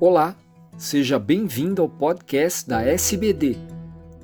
Olá, 0.00 0.34
seja 0.78 1.18
bem-vindo 1.18 1.82
ao 1.82 1.86
podcast 1.86 2.66
da 2.66 2.82
SBD. 2.82 3.58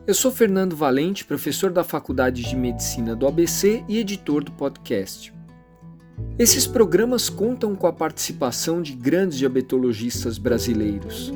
Eu 0.07 0.15
sou 0.15 0.33
Fernando 0.33 0.75
Valente, 0.75 1.23
professor 1.23 1.71
da 1.71 1.85
Faculdade 1.85 2.45
de 2.45 2.57
Medicina 2.57 3.15
do 3.15 3.27
ABC 3.27 3.85
e 3.87 3.99
editor 3.99 4.43
do 4.43 4.53
podcast. 4.53 5.35
Esses 6.39 6.67
programas 6.67 7.29
contam 7.29 7.77
com 7.77 7.87
a 7.87 7.93
participação 7.93 8.81
de 8.81 8.95
grandes 8.95 9.37
diabetologistas 9.37 10.39
brasileiros. 10.39 11.31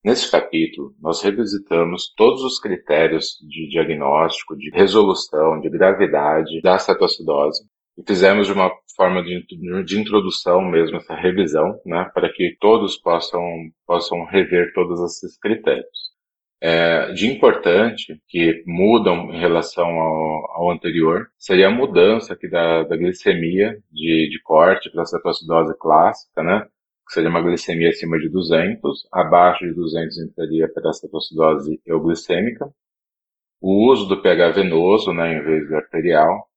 Nesse 0.02 0.30
capítulo, 0.30 0.94
nós 0.98 1.20
revisitamos 1.20 2.10
todos 2.16 2.42
os 2.42 2.58
critérios 2.58 3.36
de 3.46 3.68
diagnóstico, 3.68 4.56
de 4.56 4.70
resolução, 4.70 5.60
de 5.60 5.68
gravidade 5.68 6.58
da 6.62 6.78
cetoacidose 6.78 7.68
e 8.00 8.04
fizemos 8.06 8.46
de 8.46 8.52
uma 8.52 8.70
forma 8.96 9.22
de, 9.22 9.44
de 9.84 10.00
introdução 10.00 10.62
mesmo 10.62 10.96
essa 10.96 11.14
revisão, 11.14 11.80
né, 11.84 12.10
para 12.14 12.32
que 12.32 12.56
todos 12.60 12.96
possam, 12.96 13.42
possam 13.86 14.24
rever 14.24 14.72
todos 14.74 15.00
esses 15.00 15.38
critérios. 15.38 16.10
É, 16.62 17.12
de 17.12 17.26
importante 17.26 18.20
que 18.28 18.62
mudam 18.66 19.32
em 19.32 19.40
relação 19.40 19.86
ao, 19.88 20.50
ao, 20.52 20.70
anterior 20.70 21.28
seria 21.38 21.68
a 21.68 21.70
mudança 21.70 22.34
aqui 22.34 22.48
da, 22.50 22.82
da 22.82 22.96
glicemia 22.98 23.78
de, 23.90 24.28
de 24.28 24.42
corte 24.42 24.90
para 24.90 25.02
a 25.02 25.06
cetoacidose 25.06 25.74
clássica, 25.78 26.42
né? 26.42 26.66
que 27.06 27.14
seria 27.14 27.30
uma 27.30 27.40
glicemia 27.40 27.88
acima 27.88 28.18
de 28.18 28.28
200, 28.28 29.08
abaixo 29.10 29.64
de 29.64 29.72
200 29.72 30.18
entraria 30.18 30.68
para 30.68 30.90
a 30.90 30.92
cetoacidose 30.92 31.80
euglicêmica, 31.86 32.70
o 33.60 33.90
uso 33.90 34.06
do 34.06 34.20
pH 34.22 34.50
venoso, 34.52 35.12
né, 35.12 35.34
em 35.36 35.42
vez 35.42 35.66
de 35.66 35.74
arterial, 35.74 36.49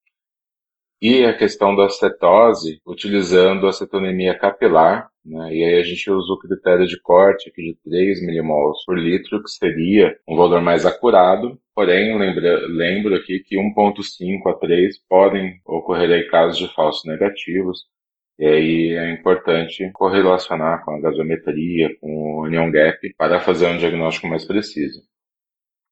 e 1.04 1.26
a 1.26 1.38
questão 1.38 1.76
da 1.76 1.90
cetose, 1.90 2.80
utilizando 2.88 3.68
a 3.68 3.74
cetonemia 3.74 4.40
capilar, 4.40 5.10
né, 5.26 5.54
e 5.54 5.62
aí 5.62 5.76
a 5.76 5.84
gente 5.84 6.10
usa 6.10 6.32
o 6.32 6.40
critério 6.40 6.88
de 6.88 6.98
corte 7.02 7.50
aqui 7.50 7.62
de 7.62 7.78
3 7.84 8.26
milimols 8.26 8.86
por 8.86 8.98
litro, 8.98 9.44
que 9.44 9.50
seria 9.50 10.18
um 10.26 10.38
valor 10.38 10.62
mais 10.62 10.86
acurado, 10.86 11.60
porém 11.76 12.18
lembra, 12.18 12.66
lembro 12.68 13.16
aqui 13.16 13.40
que 13.42 13.58
1.5 13.58 14.50
a 14.50 14.54
3 14.54 14.98
podem 15.10 15.60
ocorrer 15.66 16.10
aí 16.10 16.24
casos 16.30 16.58
de 16.58 16.74
falsos 16.74 17.04
negativos, 17.04 17.82
e 18.40 18.46
aí 18.46 18.92
é 18.94 19.12
importante 19.12 19.92
correlacionar 19.92 20.86
com 20.86 20.92
a 20.92 21.02
gasometria, 21.02 21.94
com 22.00 22.08
o 22.16 22.46
onion 22.46 22.72
gap, 22.72 23.14
para 23.18 23.42
fazer 23.42 23.68
um 23.68 23.78
diagnóstico 23.78 24.28
mais 24.28 24.46
preciso. 24.46 25.02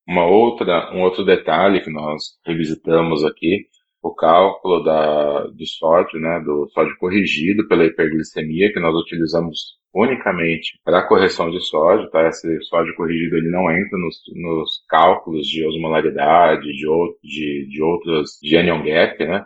Uma 0.08 0.26
outra, 0.26 0.90
um 0.96 1.02
outro 1.02 1.26
detalhe 1.26 1.82
que 1.82 1.92
nós 1.92 2.40
revisitamos 2.46 3.26
aqui, 3.26 3.68
o 4.02 4.14
cálculo 4.14 4.84
da, 4.84 5.48
do 5.48 5.66
sódio, 5.66 6.20
né, 6.20 6.40
do 6.42 6.68
sódio 6.70 6.96
corrigido 6.98 7.68
pela 7.68 7.86
hiperglicemia, 7.86 8.74
que 8.74 8.80
nós 8.80 8.96
utilizamos 8.96 9.80
unicamente 9.94 10.80
para 10.84 11.06
correção 11.08 11.52
de 11.52 11.60
sódio, 11.62 12.10
tá? 12.10 12.28
Esse 12.28 12.62
sódio 12.64 12.96
corrigido 12.96 13.38
ele 13.38 13.50
não 13.50 13.70
entra 13.70 13.98
nos, 13.98 14.22
nos 14.36 14.84
cálculos 14.88 15.46
de 15.48 15.66
osmolaridade, 15.66 16.64
de, 16.64 16.88
de, 17.24 17.68
de 17.70 17.84
outras, 17.84 18.40
de 18.42 18.58
anion 18.58 18.84
gap, 18.84 19.24
né? 19.26 19.46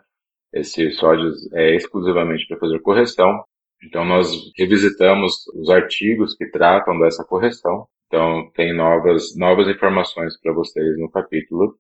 Esse 0.54 0.92
sódio 0.92 1.32
é 1.54 1.76
exclusivamente 1.76 2.48
para 2.48 2.60
fazer 2.60 2.80
correção. 2.80 3.44
Então, 3.84 4.06
nós 4.06 4.28
revisitamos 4.58 5.48
os 5.54 5.70
artigos 5.70 6.36
que 6.36 6.50
tratam 6.50 6.98
dessa 7.00 7.26
correção. 7.26 7.88
Então, 8.08 8.50
tem 8.56 8.74
novas, 8.74 9.36
novas 9.36 9.68
informações 9.68 10.40
para 10.40 10.54
vocês 10.54 10.98
no 10.98 11.12
capítulo. 11.12 11.76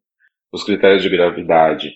Os 0.52 0.64
critérios 0.64 1.04
de 1.04 1.10
gravidade, 1.10 1.92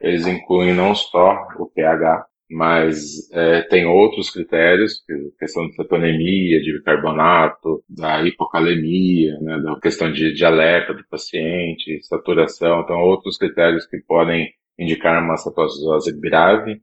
eles 0.00 0.26
incluem 0.26 0.74
não 0.74 0.94
só 0.94 1.46
o 1.58 1.66
pH, 1.66 2.26
mas 2.50 3.30
é, 3.32 3.62
tem 3.62 3.86
outros 3.86 4.30
critérios, 4.30 5.02
questão 5.38 5.66
de 5.66 5.74
cetonemia, 5.74 6.60
de 6.60 6.72
bicarbonato, 6.72 7.82
da 7.88 8.22
hipocalemia, 8.22 9.38
né, 9.40 9.60
da 9.60 9.80
questão 9.80 10.12
de, 10.12 10.32
de 10.34 10.44
alerta 10.44 10.94
do 10.94 11.04
paciente, 11.08 12.02
saturação, 12.02 12.80
então 12.82 13.00
outros 13.00 13.38
critérios 13.38 13.86
que 13.86 13.98
podem 14.06 14.52
indicar 14.78 15.22
uma 15.22 15.36
cetoacidose 15.36 16.18
grave, 16.20 16.80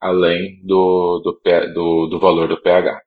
além 0.00 0.60
do, 0.64 1.20
do, 1.20 1.40
do, 1.74 2.06
do 2.08 2.20
valor 2.20 2.48
do 2.48 2.60
pH. 2.60 3.00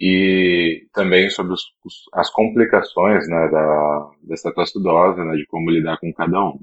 E 0.00 0.86
também 0.92 1.30
sobre 1.30 1.54
os, 1.54 1.62
as 2.12 2.30
complicações 2.30 3.26
né, 3.28 3.48
da, 3.50 4.10
da 4.24 4.36
cetoacidose, 4.36 5.22
né, 5.24 5.36
de 5.36 5.46
como 5.46 5.70
lidar 5.70 5.98
com 5.98 6.12
cada 6.12 6.38
um. 6.44 6.58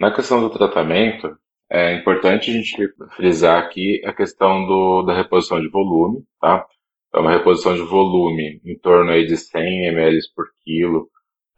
Na 0.00 0.14
questão 0.14 0.40
do 0.40 0.50
tratamento, 0.50 1.36
é 1.70 1.94
importante 1.94 2.50
a 2.50 2.54
gente 2.54 2.76
frisar 3.16 3.62
aqui 3.62 4.02
a 4.04 4.12
questão 4.12 4.66
do, 4.66 5.02
da 5.02 5.14
reposição 5.16 5.60
de 5.60 5.68
volume, 5.68 6.24
tá? 6.40 6.66
É 7.14 7.18
uma 7.18 7.32
reposição 7.32 7.74
de 7.74 7.82
volume 7.82 8.60
em 8.64 8.78
torno 8.78 9.10
aí 9.10 9.26
de 9.26 9.36
100 9.36 9.86
ml 9.86 10.18
por 10.34 10.46
quilo 10.64 11.08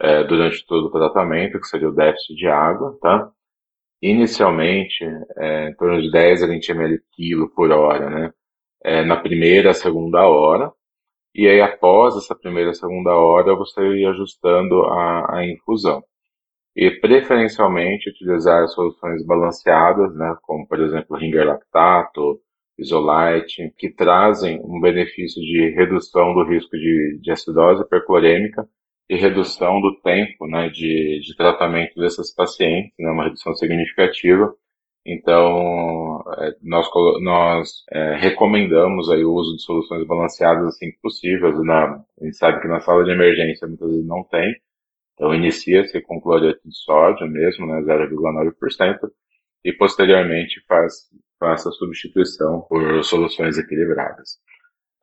é, 0.00 0.24
durante 0.24 0.64
todo 0.66 0.86
o 0.86 0.90
tratamento, 0.90 1.58
que 1.60 1.66
seria 1.66 1.88
o 1.88 1.94
déficit 1.94 2.36
de 2.36 2.46
água, 2.48 2.96
tá? 3.00 3.30
inicialmente 4.02 5.04
é, 5.36 5.70
em 5.70 5.74
torno 5.76 6.00
de 6.00 6.10
10 6.10 6.42
a 6.44 6.46
20 6.46 6.68
ml 6.70 7.00
quilo 7.12 7.50
por 7.50 7.70
hora, 7.70 8.10
né? 8.10 8.32
É, 8.84 9.04
na 9.04 9.16
primeira, 9.16 9.74
segunda 9.74 10.26
hora. 10.26 10.72
E 11.34 11.48
aí, 11.48 11.60
após 11.60 12.16
essa 12.16 12.34
primeira, 12.34 12.74
segunda 12.74 13.12
hora, 13.14 13.54
você 13.56 13.80
ia 13.98 14.10
ajustando 14.10 14.84
a, 14.84 15.38
a 15.38 15.46
infusão. 15.46 16.02
E, 16.78 16.92
preferencialmente, 16.92 18.08
utilizar 18.08 18.68
soluções 18.68 19.26
balanceadas, 19.26 20.14
né? 20.14 20.36
Como, 20.42 20.64
por 20.64 20.78
exemplo, 20.78 21.16
ringer 21.16 21.44
lactato, 21.44 22.40
isolite, 22.78 23.74
que 23.76 23.90
trazem 23.90 24.60
um 24.64 24.80
benefício 24.80 25.42
de 25.42 25.70
redução 25.70 26.32
do 26.34 26.44
risco 26.44 26.76
de, 26.76 27.18
de 27.20 27.32
acidose 27.32 27.82
hiperclorêmica 27.82 28.64
e 29.10 29.16
redução 29.16 29.80
do 29.80 30.00
tempo 30.02 30.46
né, 30.46 30.68
de, 30.68 31.20
de 31.20 31.36
tratamento 31.36 31.98
dessas 31.98 32.32
pacientes, 32.32 32.92
né, 32.96 33.10
uma 33.10 33.24
redução 33.24 33.54
significativa. 33.56 34.54
Então, 35.04 36.22
é, 36.38 36.54
nós, 36.62 36.88
nós 37.20 37.84
é, 37.90 38.16
recomendamos 38.18 39.10
aí 39.10 39.24
o 39.24 39.32
uso 39.32 39.56
de 39.56 39.62
soluções 39.62 40.06
balanceadas 40.06 40.64
assim 40.68 40.92
que 40.92 41.00
possível. 41.00 41.48
A 41.48 42.24
gente 42.24 42.36
sabe 42.36 42.60
que 42.60 42.68
na 42.68 42.78
sala 42.80 43.04
de 43.04 43.10
emergência 43.10 43.66
muitas 43.66 43.90
vezes 43.90 44.06
não 44.06 44.22
tem. 44.24 44.54
Então, 45.18 45.34
inicia-se 45.34 46.00
com 46.02 46.20
cloreto 46.20 46.60
de 46.64 46.76
sódio 46.76 47.26
mesmo, 47.26 47.66
né, 47.66 47.82
0,9%, 47.82 49.10
e 49.64 49.72
posteriormente 49.72 50.62
faz, 50.68 50.94
faz 51.40 51.66
a 51.66 51.72
substituição 51.72 52.60
por 52.68 53.02
soluções 53.02 53.58
equilibradas. 53.58 54.38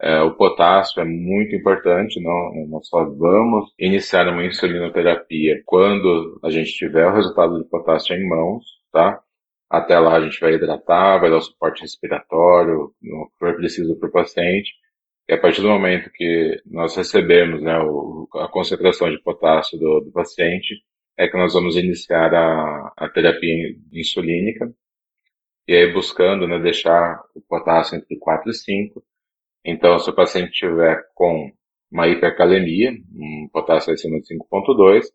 É, 0.02 0.22
o 0.22 0.34
potássio 0.36 1.02
é 1.02 1.06
muito 1.06 1.54
importante, 1.54 2.22
não, 2.22 2.68
nós 2.70 2.88
só 2.88 3.04
vamos 3.06 3.74
iniciar 3.78 4.28
uma 4.30 4.46
insulinoterapia 4.46 5.62
quando 5.66 6.40
a 6.44 6.50
gente 6.50 6.72
tiver 6.74 7.08
o 7.08 7.14
resultado 7.14 7.62
de 7.62 7.70
potássio 7.70 8.16
em 8.16 8.28
mãos, 8.28 8.64
tá? 8.92 9.22
Até 9.70 10.00
lá 10.00 10.16
a 10.16 10.22
gente 10.22 10.40
vai 10.40 10.54
hidratar, 10.54 11.20
vai 11.20 11.30
dar 11.30 11.38
o 11.38 11.42
suporte 11.42 11.82
respiratório, 11.82 12.94
no 13.02 13.30
que 13.30 13.38
for 13.38 13.56
preciso 13.56 13.98
para 14.00 14.10
o 14.10 14.12
paciente. 14.12 14.72
E 15.28 15.34
a 15.34 15.40
partir 15.40 15.62
do 15.62 15.70
momento 15.70 16.12
que 16.12 16.62
nós 16.66 16.96
recebemos 16.96 17.62
né, 17.62 17.80
o, 17.80 18.28
a 18.36 18.48
concentração 18.48 19.10
de 19.10 19.22
potássio 19.22 19.78
do, 19.80 20.02
do, 20.02 20.12
paciente, 20.12 20.84
é 21.18 21.28
que 21.28 21.38
nós 21.38 21.54
vamos 21.54 21.76
iniciar 21.76 22.34
a, 22.34 22.94
a 22.98 23.10
terapia 23.10 23.76
insulínica. 23.92 24.72
E 25.68 25.74
aí 25.74 25.92
buscando 25.94 26.48
né, 26.48 26.60
deixar 26.60 27.24
o 27.34 27.42
potássio 27.42 27.98
entre 27.98 28.18
4 28.18 28.52
e 28.52 28.54
5, 28.54 29.04
então, 29.66 29.98
se 29.98 30.08
o 30.12 30.14
paciente 30.14 30.52
tiver 30.52 31.04
com 31.16 31.52
uma 31.92 32.08
hipercalemia, 32.08 32.92
um 33.16 33.50
potássio 33.52 33.94
acima 33.94 34.20
de 34.22 34.28
5.2, 34.28 35.06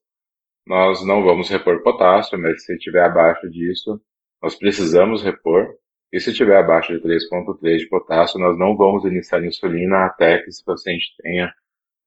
nós 0.66 1.06
não 1.06 1.22
vamos 1.22 1.48
repor 1.48 1.82
potássio, 1.84 2.36
mas 2.36 2.64
se 2.64 2.74
estiver 2.74 3.04
abaixo 3.04 3.48
disso, 3.48 4.00
nós 4.42 4.56
precisamos 4.56 5.22
repor. 5.22 5.68
E 6.12 6.20
se 6.20 6.30
estiver 6.30 6.56
abaixo 6.56 6.92
de 6.92 7.00
3.3 7.00 7.78
de 7.78 7.88
potássio, 7.88 8.40
nós 8.40 8.58
não 8.58 8.76
vamos 8.76 9.04
iniciar 9.04 9.44
insulina 9.44 10.06
até 10.06 10.38
que 10.38 10.48
esse 10.48 10.64
paciente 10.64 11.14
tenha 11.22 11.52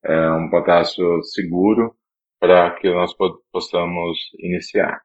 é, 0.03 0.31
um 0.31 0.49
potássio 0.49 1.23
seguro 1.23 1.95
para 2.39 2.71
que 2.75 2.91
nós 2.93 3.13
possamos 3.51 4.17
iniciar. 4.39 5.01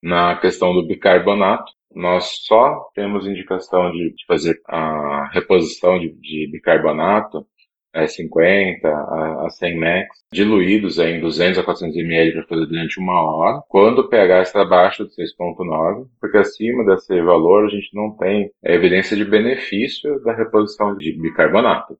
Na 0.00 0.38
questão 0.38 0.72
do 0.72 0.86
bicarbonato, 0.86 1.72
nós 1.92 2.44
só 2.46 2.88
temos 2.94 3.26
indicação 3.26 3.90
de, 3.90 4.14
de 4.14 4.24
fazer 4.26 4.60
a 4.66 5.28
reposição 5.32 5.98
de, 5.98 6.12
de 6.20 6.48
bicarbonato 6.52 7.44
é 7.92 8.06
50 8.06 8.88
a, 8.88 9.46
a 9.46 9.50
100 9.50 9.78
max, 9.78 10.08
diluídos 10.32 10.98
em 10.98 11.20
200 11.20 11.58
a 11.58 11.62
400 11.62 11.96
ml 11.96 12.32
para 12.32 12.46
fazer 12.46 12.66
durante 12.66 13.00
uma 13.00 13.20
hora, 13.22 13.62
quando 13.68 14.00
o 14.00 14.08
pH 14.08 14.42
está 14.42 14.62
abaixo 14.62 15.04
de 15.04 15.10
6.9, 15.14 16.06
porque 16.20 16.38
acima 16.38 16.84
desse 16.84 17.20
valor 17.22 17.66
a 17.66 17.68
gente 17.68 17.94
não 17.94 18.16
tem 18.16 18.50
evidência 18.62 19.16
de 19.16 19.24
benefício 19.24 20.20
da 20.22 20.34
reposição 20.34 20.96
de 20.96 21.12
bicarbonato. 21.12 21.98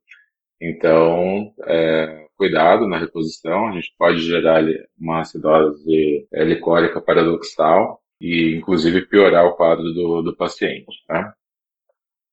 Então, 0.61 1.53
é, 1.67 2.27
cuidado 2.37 2.87
na 2.87 2.99
reposição, 2.99 3.69
a 3.69 3.73
gente 3.73 3.95
pode 3.97 4.21
gerar 4.21 4.63
uma 4.99 5.21
acidose 5.21 6.27
licórica 6.33 7.01
paradoxal 7.01 8.01
e, 8.21 8.57
inclusive, 8.57 9.07
piorar 9.07 9.47
o 9.47 9.55
quadro 9.55 9.85
do, 9.93 10.23
do 10.23 10.37
paciente. 10.37 11.05
Tá? 11.07 11.35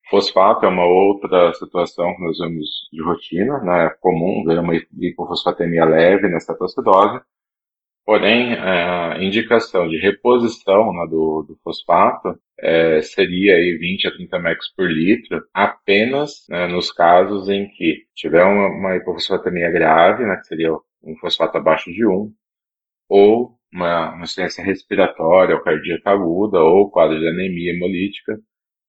Fosfato 0.09 0.65
é 0.65 0.69
uma 0.69 0.85
outra 0.85 1.53
situação 1.55 2.15
que 2.15 2.23
nós 2.23 2.37
vemos 2.37 2.89
de 2.93 3.01
rotina, 3.03 3.59
né? 3.59 3.85
é 3.87 3.89
comum 3.99 4.43
ver 4.45 4.59
uma 4.59 4.75
hipofosfatemia 4.75 5.83
leve 5.83 6.29
nessa 6.29 6.53
cetoacidose, 6.53 7.21
porém 8.05 8.53
a 8.53 9.17
indicação 9.19 9.87
de 9.87 9.97
reposição 9.97 10.93
né, 10.93 11.07
do, 11.09 11.43
do, 11.47 11.57
fosfato 11.63 12.39
é, 12.59 13.01
seria 13.01 13.55
aí 13.55 13.77
20 13.79 14.07
a 14.07 14.11
30 14.11 14.39
mEq 14.39 14.59
por 14.77 14.87
litro 14.89 15.43
apenas 15.51 16.45
né, 16.49 16.67
nos 16.67 16.91
casos 16.91 17.49
em 17.49 17.67
que 17.69 18.05
tiver 18.13 18.43
uma, 18.43 18.67
uma 18.67 18.95
hipofosfatemia 18.97 19.71
grave, 19.71 20.23
né, 20.23 20.35
que 20.37 20.47
seria 20.47 20.71
um 21.03 21.15
fosfato 21.19 21.57
abaixo 21.57 21.91
de 21.91 22.05
1, 22.05 22.31
ou 23.09 23.57
uma, 23.73 24.13
uma 24.13 24.25
respiratória 24.63 25.55
ou 25.55 25.61
cardíaca 25.61 26.11
aguda, 26.11 26.59
ou 26.59 26.91
quadro 26.91 27.19
de 27.19 27.27
anemia 27.27 27.73
hemolítica, 27.73 28.39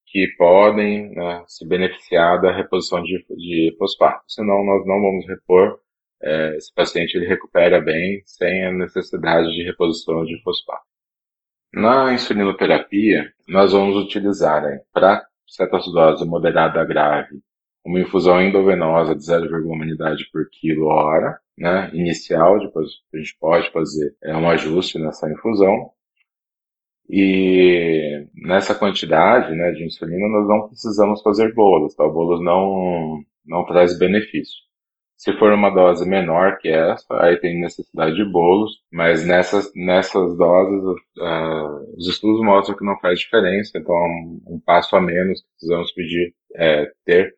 que 0.07 0.29
podem 0.39 1.11
né, 1.15 1.45
se 1.47 1.67
beneficiar 1.67 2.41
da 2.41 2.53
reposição 2.53 3.03
de, 3.03 3.25
de 3.37 3.75
fosfato. 3.79 4.23
Senão, 4.29 4.65
nós 4.65 4.87
não 4.87 5.01
vamos 5.01 5.27
repor. 5.27 5.79
É, 6.23 6.57
esse 6.57 6.73
paciente 6.73 7.17
ele 7.17 7.27
recupera 7.27 7.81
bem 7.81 8.23
sem 8.25 8.65
a 8.65 8.73
necessidade 8.73 9.49
de 9.51 9.63
reposição 9.65 10.25
de 10.25 10.41
fosfato. 10.43 10.85
Na 11.75 12.15
insulinoterapia, 12.15 13.31
nós 13.47 13.73
vamos 13.73 13.97
utilizar 13.97 14.63
para 14.93 15.27
cetoacidose 15.47 16.25
moderada 16.25 16.81
a 16.81 16.85
grave 16.85 17.41
uma 17.85 18.01
infusão 18.01 18.43
endovenosa 18.43 19.15
de 19.15 19.23
0,1 19.23 19.65
unidade 19.71 20.29
por 20.33 20.49
quilo 20.51 20.87
hora, 20.87 21.39
né, 21.57 21.89
inicial, 21.95 22.59
depois 22.59 22.89
a 23.15 23.17
gente 23.17 23.37
pode 23.39 23.71
fazer 23.71 24.15
é, 24.23 24.37
um 24.37 24.51
ajuste 24.51 24.99
nessa 24.99 25.31
infusão, 25.31 25.91
e 27.09 28.27
nessa 28.35 28.75
quantidade 28.75 29.55
né, 29.55 29.73
de 29.73 29.85
insulina, 29.85 30.29
nós 30.29 30.49
não 30.49 30.69
precisamos 30.69 31.23
fazer 31.23 31.55
bolos, 31.55 31.95
tá? 31.95 32.05
O 32.05 32.13
bolos 32.13 32.43
não, 32.43 33.21
não 33.45 33.65
traz 33.65 33.99
benefício. 33.99 34.67
Se 35.17 35.33
for 35.39 35.53
uma 35.53 35.71
dose 35.71 36.07
menor 36.07 36.59
que 36.59 36.69
essa, 36.69 37.07
aí 37.23 37.39
tem 37.39 37.59
necessidade 37.61 38.15
de 38.15 38.25
bolos, 38.25 38.73
mas 38.93 39.27
nessas, 39.27 39.73
nessas 39.75 40.37
doses, 40.37 40.85
uh, 41.19 41.97
os 41.97 42.07
estudos 42.07 42.45
mostram 42.45 42.77
que 42.77 42.85
não 42.85 42.99
faz 43.01 43.21
diferença, 43.21 43.79
então 43.79 43.95
é 43.95 43.99
um, 43.99 44.43
um 44.57 44.61
passo 44.61 44.95
a 44.95 45.01
menos 45.01 45.41
que 45.41 45.49
precisamos 45.53 45.93
pedir, 45.93 46.35
é, 46.55 46.91
ter 47.05 47.35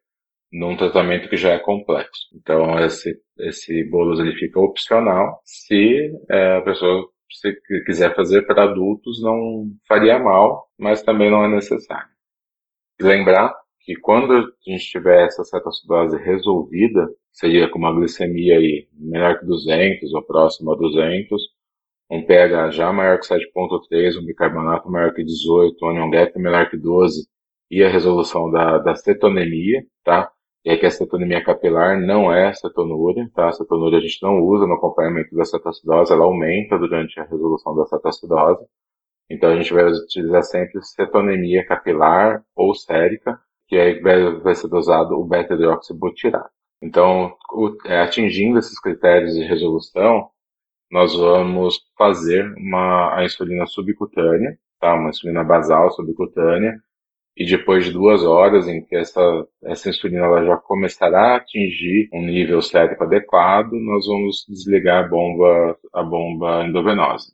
num 0.52 0.76
tratamento 0.76 1.28
que 1.28 1.36
já 1.36 1.52
é 1.52 1.58
complexo. 1.58 2.22
Então, 2.34 2.78
esse, 2.80 3.16
esse 3.38 3.84
bolos 3.84 4.18
ele 4.18 4.34
fica 4.36 4.58
opcional 4.58 5.40
se 5.44 6.12
é, 6.30 6.56
a 6.56 6.62
pessoa 6.62 7.08
se 7.30 7.52
quiser 7.84 8.14
fazer 8.14 8.42
para 8.42 8.64
adultos, 8.64 9.22
não 9.22 9.70
faria 9.86 10.18
mal, 10.18 10.68
mas 10.78 11.02
também 11.02 11.30
não 11.30 11.44
é 11.44 11.48
necessário. 11.48 12.08
Lembrar 13.00 13.54
que 13.80 13.96
quando 13.96 14.32
a 14.32 14.44
gente 14.66 14.90
tiver 14.90 15.26
essa 15.26 15.44
cetoacidose 15.44 16.16
resolvida, 16.18 17.08
seria 17.32 17.70
com 17.70 17.78
uma 17.78 17.92
glicemia 17.92 18.56
aí 18.58 18.88
menor 18.92 19.38
que 19.38 19.46
200 19.46 20.12
ou 20.12 20.22
próximo 20.22 20.72
a 20.72 20.76
200, 20.76 21.42
um 22.10 22.24
pH 22.24 22.70
já 22.70 22.92
maior 22.92 23.18
que 23.18 23.26
7.3, 23.26 24.18
um 24.18 24.24
bicarbonato 24.24 24.90
maior 24.90 25.14
que 25.14 25.24
18, 25.24 25.84
um 25.84 25.88
anion 25.90 26.10
gap 26.10 26.38
menor 26.38 26.68
que 26.70 26.76
12 26.76 27.26
e 27.70 27.82
a 27.82 27.88
resolução 27.88 28.50
da, 28.50 28.78
da 28.78 28.94
cetonemia, 28.94 29.84
tá? 30.04 30.30
E 30.68 30.70
aqui 30.70 30.84
a 30.84 30.90
cetonemia 30.90 31.42
capilar 31.42 31.98
não 31.98 32.30
é 32.30 32.52
cetonúria, 32.52 33.26
tá? 33.34 33.48
A 33.48 33.52
cetonúria 33.52 33.98
a 33.98 34.02
gente 34.02 34.22
não 34.22 34.38
usa 34.42 34.66
no 34.66 34.74
acompanhamento 34.74 35.34
da 35.34 35.42
cetoacidose, 35.42 36.12
ela 36.12 36.26
aumenta 36.26 36.78
durante 36.78 37.18
a 37.18 37.24
resolução 37.24 37.74
da 37.74 37.86
cetoacidose. 37.86 38.66
Então 39.30 39.48
a 39.48 39.56
gente 39.56 39.72
vai 39.72 39.90
utilizar 39.90 40.42
sempre 40.42 40.82
cetonemia 40.82 41.64
capilar 41.66 42.44
ou 42.54 42.74
sérica, 42.74 43.40
que 43.66 43.76
aí 43.78 43.98
vai, 44.42 44.54
ser 44.54 44.68
dosado 44.68 45.14
o 45.18 45.24
beta-hidroxibutirato. 45.24 46.50
Então, 46.82 47.34
é, 47.86 48.02
atingindo 48.02 48.58
esses 48.58 48.78
critérios 48.78 49.32
de 49.36 49.44
resolução, 49.44 50.28
nós 50.90 51.16
vamos 51.16 51.78
fazer 51.96 52.44
uma 52.58 53.16
a 53.16 53.24
insulina 53.24 53.64
subcutânea, 53.64 54.58
tá? 54.78 54.92
Uma 54.92 55.08
insulina 55.08 55.42
basal 55.42 55.90
subcutânea, 55.92 56.78
e 57.38 57.46
depois 57.46 57.84
de 57.84 57.92
duas 57.92 58.24
horas 58.24 58.66
em 58.66 58.82
que 58.84 58.96
essa, 58.96 59.46
essa 59.62 59.88
insulina 59.88 60.26
ela 60.26 60.44
já 60.44 60.56
começará 60.56 61.34
a 61.34 61.36
atingir 61.36 62.08
um 62.12 62.20
nível 62.20 62.60
sérico 62.60 63.04
adequado, 63.04 63.72
nós 63.74 64.06
vamos 64.08 64.44
desligar 64.48 65.04
a 65.04 65.08
bomba, 65.08 65.78
a 65.92 66.02
bomba 66.02 66.64
endovenosa. 66.66 67.32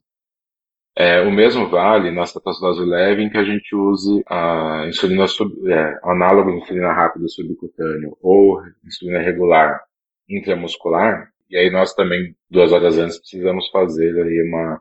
É, 0.94 1.22
o 1.22 1.32
mesmo 1.32 1.68
vale 1.70 2.10
na 2.10 2.26
cetoacidose 2.26 2.84
leve 2.84 3.22
em 3.22 3.30
que 3.30 3.38
a 3.38 3.44
gente 3.44 3.74
use 3.74 4.22
a 4.28 4.84
insulina 4.86 5.26
sub, 5.26 5.52
é, 5.72 5.98
análogo 6.04 6.52
de 6.52 6.58
insulina 6.58 6.92
rápida 6.92 7.26
subcutâneo 7.26 8.16
ou 8.20 8.62
insulina 8.84 9.20
regular 9.20 9.80
intramuscular, 10.28 11.30
e 11.50 11.56
aí 11.56 11.70
nós 11.70 11.94
também, 11.94 12.36
duas 12.50 12.72
horas 12.72 12.98
antes, 12.98 13.18
precisamos 13.18 13.70
fazer 13.70 14.22
aí 14.22 14.42
uma 14.48 14.80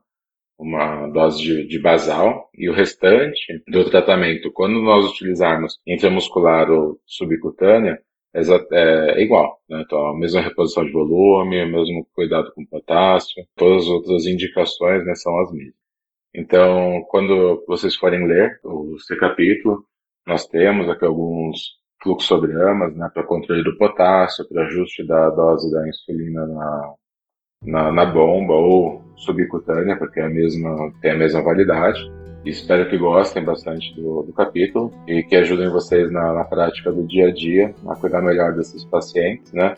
uma 0.57 1.07
dose 1.07 1.41
de, 1.41 1.67
de, 1.67 1.79
basal 1.79 2.49
e 2.53 2.69
o 2.69 2.73
restante 2.73 3.63
do 3.67 3.89
tratamento, 3.89 4.51
quando 4.51 4.81
nós 4.81 5.05
utilizarmos 5.05 5.79
intramuscular 5.85 6.69
ou 6.71 6.99
subcutânea, 7.05 7.99
é, 8.33 8.41
é 8.71 9.21
igual. 9.21 9.59
Né? 9.69 9.83
Então, 9.85 10.07
a 10.07 10.17
mesma 10.17 10.41
reposição 10.41 10.85
de 10.85 10.91
volume, 10.91 11.63
o 11.63 11.71
mesmo 11.71 12.07
cuidado 12.13 12.51
com 12.53 12.65
potássio, 12.65 13.45
todas 13.55 13.83
as 13.83 13.89
outras 13.89 14.25
indicações 14.25 15.05
né, 15.05 15.15
são 15.15 15.37
as 15.39 15.51
mesmas. 15.51 15.83
Então, 16.35 17.03
quando 17.09 17.63
vocês 17.67 17.95
forem 17.95 18.27
ler 18.27 18.59
o 18.63 18.97
C 18.99 19.15
capítulo, 19.15 19.85
nós 20.25 20.47
temos 20.47 20.89
aqui 20.89 21.05
alguns 21.05 21.77
fluxogramas 22.01 22.95
né, 22.95 23.09
para 23.13 23.23
controle 23.23 23.63
do 23.63 23.77
potássio, 23.77 24.47
para 24.49 24.65
ajuste 24.65 25.05
da 25.05 25.29
dose 25.29 25.71
da 25.71 25.87
insulina 25.87 26.47
na, 26.47 26.93
na, 27.65 27.91
na 27.91 28.05
bomba 28.05 28.53
ou 28.53 29.03
subcutânea, 29.15 29.95
porque 29.95 30.19
é 30.19 30.25
a 30.25 30.29
mesma, 30.29 30.91
tem 31.01 31.11
a 31.11 31.17
mesma 31.17 31.41
validade. 31.41 31.99
Espero 32.45 32.89
que 32.89 32.97
gostem 32.97 33.43
bastante 33.43 33.95
do, 33.95 34.23
do 34.23 34.33
capítulo 34.33 34.91
e 35.07 35.23
que 35.23 35.35
ajudem 35.35 35.69
vocês 35.69 36.11
na, 36.11 36.33
na, 36.33 36.43
prática 36.43 36.91
do 36.91 37.07
dia 37.07 37.27
a 37.27 37.31
dia 37.31 37.73
a 37.87 37.95
cuidar 37.95 38.21
melhor 38.21 38.53
desses 38.53 38.83
pacientes, 38.83 39.53
né? 39.53 39.75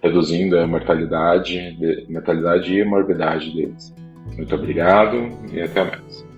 Reduzindo 0.00 0.56
a 0.58 0.66
mortalidade, 0.66 1.76
de, 1.76 2.06
mortalidade 2.12 2.72
e 2.72 2.84
morbidade 2.84 3.52
deles. 3.54 3.92
Muito 4.36 4.54
obrigado 4.54 5.28
e 5.52 5.60
até 5.60 5.82
mais. 5.82 6.33